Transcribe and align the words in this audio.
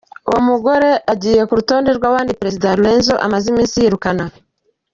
Uwo 0.29 0.39
mukenyezi 0.45 0.91
agiye 1.13 1.41
ku 1.47 1.53
rutonde 1.59 1.89
rw'abandi, 1.97 2.37
Perezida 2.39 2.75
Lourenco 2.77 3.13
amaze 3.25 3.45
iminsi 3.51 3.75
yirukana. 3.83 4.25